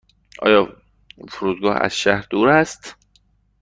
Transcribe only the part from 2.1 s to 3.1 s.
دور است؟